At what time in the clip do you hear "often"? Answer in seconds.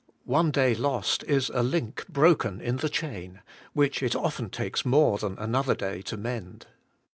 4.15-4.49